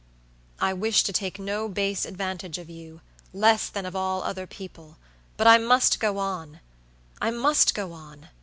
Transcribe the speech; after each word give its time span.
I 0.59 0.73
wish 0.73 1.03
to 1.03 1.13
take 1.13 1.37
no 1.37 1.69
base 1.69 2.05
advantage 2.07 2.57
of 2.57 2.71
you, 2.71 3.01
less 3.33 3.69
than 3.69 3.85
of 3.85 3.95
all 3.95 4.23
other 4.23 4.47
people; 4.47 4.97
but 5.37 5.45
I 5.45 5.59
must 5.59 5.99
go 5.99 6.17
on; 6.17 6.59
I 7.21 7.29
must 7.29 7.75
go 7.75 7.91
on. 7.93 8.29